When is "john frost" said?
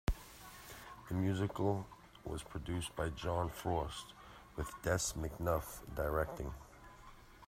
3.09-4.13